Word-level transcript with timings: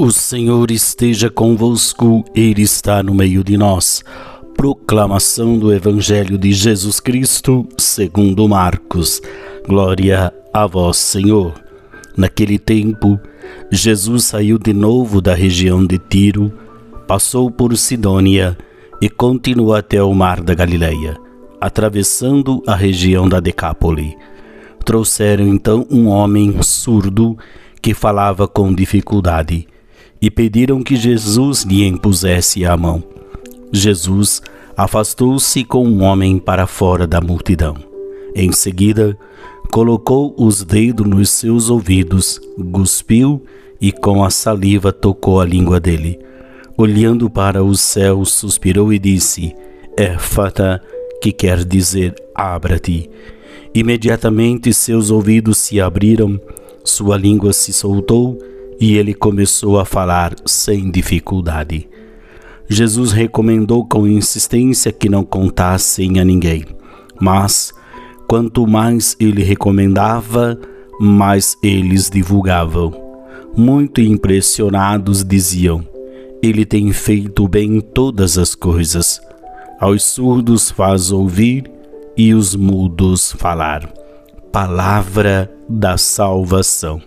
O 0.00 0.12
Senhor 0.12 0.70
esteja 0.70 1.28
convosco, 1.28 2.24
Ele 2.32 2.62
está 2.62 3.02
no 3.02 3.12
meio 3.12 3.42
de 3.42 3.56
nós. 3.56 4.04
Proclamação 4.56 5.58
do 5.58 5.74
Evangelho 5.74 6.38
de 6.38 6.52
Jesus 6.52 7.00
Cristo, 7.00 7.66
segundo 7.76 8.48
Marcos. 8.48 9.20
Glória 9.66 10.32
a 10.54 10.66
vós, 10.68 10.98
Senhor. 10.98 11.52
Naquele 12.16 12.60
tempo, 12.60 13.18
Jesus 13.72 14.26
saiu 14.26 14.56
de 14.56 14.72
novo 14.72 15.20
da 15.20 15.34
região 15.34 15.84
de 15.84 15.98
Tiro, 15.98 16.52
passou 17.08 17.50
por 17.50 17.76
Sidônia 17.76 18.56
e 19.02 19.10
continuou 19.10 19.74
até 19.74 20.00
o 20.00 20.14
mar 20.14 20.40
da 20.40 20.54
Galileia, 20.54 21.16
atravessando 21.60 22.62
a 22.68 22.76
região 22.76 23.28
da 23.28 23.40
Decápole. 23.40 24.16
Trouxeram 24.84 25.48
então 25.48 25.84
um 25.90 26.06
homem 26.06 26.62
surdo 26.62 27.36
que 27.82 27.92
falava 27.94 28.46
com 28.46 28.72
dificuldade 28.72 29.66
e 30.20 30.30
pediram 30.30 30.82
que 30.82 30.96
Jesus 30.96 31.62
lhe 31.62 31.86
impusesse 31.86 32.64
a 32.64 32.76
mão. 32.76 33.02
Jesus 33.72 34.42
afastou-se 34.76 35.64
com 35.64 35.86
um 35.86 36.02
homem 36.02 36.38
para 36.38 36.66
fora 36.66 37.06
da 37.06 37.20
multidão. 37.20 37.76
Em 38.34 38.52
seguida, 38.52 39.18
colocou 39.70 40.34
os 40.38 40.62
dedos 40.62 41.06
nos 41.06 41.30
seus 41.30 41.70
ouvidos, 41.70 42.40
cuspiu 42.72 43.42
e 43.80 43.92
com 43.92 44.24
a 44.24 44.30
saliva 44.30 44.92
tocou 44.92 45.40
a 45.40 45.44
língua 45.44 45.78
dele. 45.80 46.18
Olhando 46.76 47.28
para 47.28 47.62
os 47.62 47.80
céus, 47.80 48.32
suspirou 48.32 48.92
e 48.92 48.98
disse: 48.98 49.54
Éfata, 49.96 50.80
que 51.20 51.32
quer 51.32 51.64
dizer 51.64 52.14
abra-te. 52.34 53.10
Imediatamente 53.74 54.72
seus 54.72 55.10
ouvidos 55.10 55.58
se 55.58 55.80
abriram, 55.80 56.40
sua 56.84 57.16
língua 57.16 57.52
se 57.52 57.72
soltou 57.72 58.38
e 58.80 58.96
ele 58.96 59.14
começou 59.14 59.78
a 59.78 59.84
falar 59.84 60.34
sem 60.46 60.90
dificuldade. 60.90 61.88
Jesus 62.68 63.12
recomendou 63.12 63.86
com 63.86 64.06
insistência 64.06 64.92
que 64.92 65.08
não 65.08 65.24
contassem 65.24 66.20
a 66.20 66.24
ninguém, 66.24 66.64
mas 67.20 67.72
quanto 68.28 68.66
mais 68.66 69.16
ele 69.18 69.42
recomendava, 69.42 70.58
mais 71.00 71.56
eles 71.62 72.10
divulgavam. 72.10 72.92
Muito 73.56 74.00
impressionados 74.00 75.24
diziam: 75.24 75.82
Ele 76.42 76.64
tem 76.64 76.92
feito 76.92 77.48
bem 77.48 77.80
todas 77.80 78.36
as 78.36 78.54
coisas. 78.54 79.20
Aos 79.80 80.04
surdos 80.04 80.70
faz 80.70 81.10
ouvir 81.10 81.70
e 82.16 82.34
os 82.34 82.54
mudos 82.54 83.32
falar. 83.32 83.90
Palavra 84.52 85.50
da 85.68 85.98
salvação. 85.98 87.02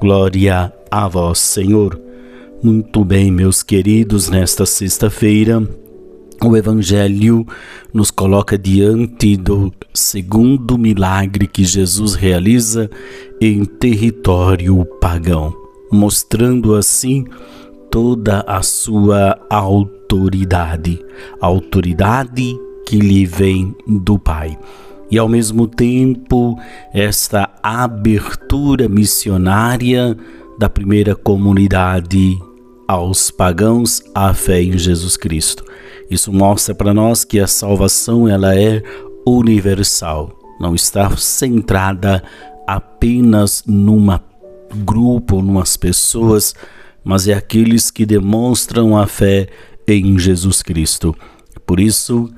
Glória 0.00 0.72
a 0.90 1.06
vós, 1.06 1.38
Senhor. 1.38 2.00
Muito 2.62 3.04
bem, 3.04 3.30
meus 3.30 3.62
queridos, 3.62 4.30
nesta 4.30 4.64
sexta-feira, 4.64 5.62
o 6.42 6.56
Evangelho 6.56 7.46
nos 7.92 8.10
coloca 8.10 8.56
diante 8.56 9.36
do 9.36 9.70
segundo 9.92 10.78
milagre 10.78 11.46
que 11.46 11.64
Jesus 11.64 12.14
realiza 12.14 12.90
em 13.42 13.64
território 13.66 14.82
pagão, 14.98 15.54
mostrando 15.92 16.74
assim 16.74 17.26
toda 17.90 18.42
a 18.46 18.62
sua 18.62 19.38
autoridade, 19.50 20.98
autoridade 21.42 22.58
que 22.86 22.98
lhe 22.98 23.26
vem 23.26 23.74
do 23.86 24.18
Pai 24.18 24.56
e 25.10 25.18
ao 25.18 25.28
mesmo 25.28 25.66
tempo 25.66 26.58
esta 26.92 27.48
abertura 27.62 28.88
missionária 28.88 30.16
da 30.58 30.68
primeira 30.68 31.14
comunidade 31.14 32.38
aos 32.88 33.30
pagãos 33.30 34.02
à 34.14 34.32
fé 34.32 34.62
em 34.62 34.78
Jesus 34.78 35.16
Cristo. 35.16 35.64
Isso 36.10 36.32
mostra 36.32 36.74
para 36.74 36.94
nós 36.94 37.24
que 37.24 37.40
a 37.40 37.46
salvação 37.46 38.28
ela 38.28 38.54
é 38.54 38.82
universal, 39.26 40.32
não 40.60 40.74
está 40.74 41.16
centrada 41.16 42.22
apenas 42.66 43.64
numa 43.66 44.22
grupo, 44.84 45.40
numas 45.42 45.76
pessoas, 45.76 46.54
mas 47.04 47.28
é 47.28 47.34
aqueles 47.34 47.90
que 47.90 48.06
demonstram 48.06 48.96
a 48.96 49.06
fé 49.06 49.48
em 49.86 50.18
Jesus 50.18 50.62
Cristo. 50.62 51.14
Por 51.64 51.80
isso, 51.80 52.30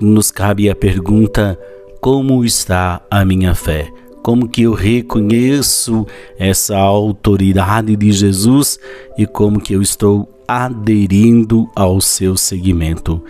nos 0.00 0.30
cabe 0.30 0.68
a 0.68 0.74
pergunta: 0.74 1.58
como 2.06 2.44
está 2.44 3.04
a 3.10 3.24
minha 3.24 3.52
fé? 3.52 3.92
Como 4.22 4.48
que 4.48 4.62
eu 4.62 4.74
reconheço 4.74 6.06
essa 6.38 6.78
autoridade 6.78 7.96
de 7.96 8.12
Jesus 8.12 8.78
e 9.18 9.26
como 9.26 9.60
que 9.60 9.72
eu 9.72 9.82
estou 9.82 10.32
aderindo 10.46 11.68
ao 11.74 12.00
seu 12.00 12.36
seguimento? 12.36 13.20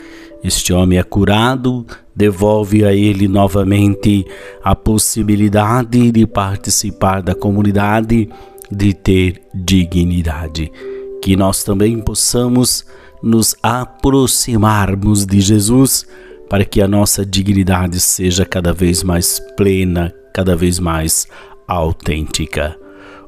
Este 0.45 0.75
homem 0.75 0.99
é 0.99 1.03
curado, 1.03 1.87
devolve 2.15 2.85
a 2.85 2.93
ele 2.93 3.27
novamente 3.27 4.27
a 4.63 4.77
possibilidade 4.77 6.13
de 6.13 6.27
participar 6.27 7.23
da 7.23 7.35
comunidade, 7.35 8.29
de 8.71 8.93
ter 8.93 9.41
dignidade. 9.55 10.71
Que 11.23 11.35
nós 11.35 11.65
também 11.65 11.99
possamos 12.03 12.85
nos 13.23 13.57
aproximarmos 13.63 15.25
de 15.25 15.41
Jesus 15.41 16.07
para 16.49 16.65
que 16.65 16.81
a 16.81 16.89
nossa 16.89 17.25
dignidade 17.25 18.01
seja 18.01 18.45
cada 18.45 18.73
vez 18.73 19.03
mais 19.03 19.41
plena, 19.57 20.15
cada 20.33 20.55
vez 20.57 20.79
mais 20.79 21.27
autêntica. 21.67 22.77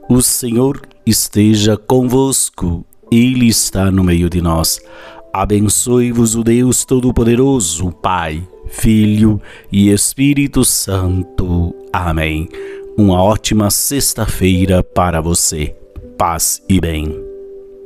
O 0.09 0.23
Senhor 0.23 0.81
esteja 1.05 1.77
convosco, 1.77 2.85
Ele 3.11 3.49
está 3.49 3.91
no 3.91 4.05
meio 4.05 4.31
de 4.31 4.41
nós. 4.41 4.81
Abençoe-vos 5.33 6.35
o 6.35 6.43
Deus 6.43 6.85
Todo-Poderoso, 6.85 7.93
Pai, 7.93 8.43
Filho 8.67 9.41
e 9.71 9.91
Espírito 9.91 10.65
Santo. 10.65 11.75
Amém. 11.93 12.49
Uma 12.97 13.23
ótima 13.23 13.71
sexta-feira 13.71 14.83
para 14.83 15.21
você. 15.21 15.75
Paz 16.17 16.63
e 16.69 16.81
bem. 16.81 17.28